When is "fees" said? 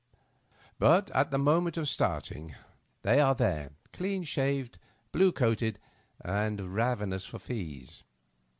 7.37-8.03